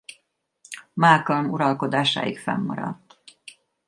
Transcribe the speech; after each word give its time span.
Malcolm 0.93 1.49
uralkodásáig 1.51 2.37
fennmaradt. 2.39 3.19